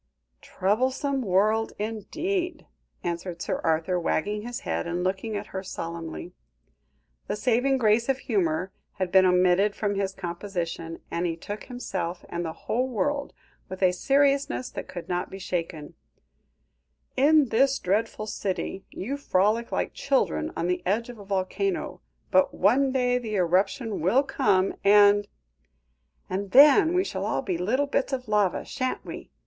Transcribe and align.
"Troublesome 0.41 1.21
world, 1.21 1.73
indeed," 1.77 2.65
answered 3.03 3.39
Sir 3.39 3.61
Arthur, 3.63 3.99
wagging 3.99 4.41
his 4.41 4.61
head 4.61 4.87
and 4.87 5.03
looking 5.03 5.35
at 5.37 5.45
her 5.53 5.61
solemnly. 5.61 6.33
The 7.27 7.35
saving 7.35 7.77
grace 7.77 8.09
of 8.09 8.17
humour 8.17 8.71
had 8.93 9.11
been 9.11 9.27
omitted 9.27 9.75
from 9.75 9.93
his 9.93 10.15
composition, 10.15 11.01
and 11.11 11.27
he 11.27 11.35
took 11.37 11.65
himself, 11.65 12.25
and 12.29 12.43
the 12.43 12.51
whole 12.65 12.87
world, 12.89 13.33
with 13.69 13.83
a 13.83 13.91
seriousness 13.91 14.71
that 14.71 14.87
could 14.87 15.07
not 15.07 15.29
be 15.29 15.37
shaken; 15.37 15.93
"in 17.15 17.49
this 17.49 17.77
dreadful 17.77 18.25
city, 18.25 18.83
you 18.89 19.17
frolic 19.17 19.71
like 19.71 19.93
children 19.93 20.51
on 20.57 20.65
the 20.65 20.81
edge 20.83 21.09
of 21.09 21.19
a 21.19 21.25
volcano, 21.25 22.01
but 22.31 22.55
one 22.55 22.91
day 22.91 23.19
the 23.19 23.35
eruption 23.35 23.99
will 24.01 24.23
come, 24.23 24.73
and" 24.83 25.27
"And 26.27 26.49
then 26.53 26.95
we 26.95 27.03
shall 27.03 27.23
all 27.23 27.43
be 27.43 27.59
little 27.59 27.85
bits 27.85 28.11
of 28.11 28.27
lava, 28.27 28.65
shan't 28.65 29.05
we?" 29.05 29.29